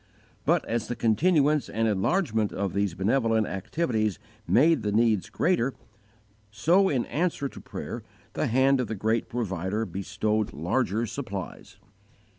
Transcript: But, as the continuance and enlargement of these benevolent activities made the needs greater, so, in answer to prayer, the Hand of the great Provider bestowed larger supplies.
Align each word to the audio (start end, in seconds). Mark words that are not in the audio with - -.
But, 0.45 0.65
as 0.65 0.87
the 0.87 0.95
continuance 0.95 1.69
and 1.69 1.87
enlargement 1.87 2.51
of 2.51 2.73
these 2.73 2.95
benevolent 2.95 3.45
activities 3.45 4.17
made 4.47 4.81
the 4.81 4.91
needs 4.91 5.29
greater, 5.29 5.75
so, 6.49 6.89
in 6.89 7.05
answer 7.05 7.47
to 7.47 7.61
prayer, 7.61 8.01
the 8.33 8.47
Hand 8.47 8.79
of 8.81 8.87
the 8.87 8.95
great 8.95 9.29
Provider 9.29 9.85
bestowed 9.85 10.53
larger 10.53 11.05
supplies. 11.05 11.77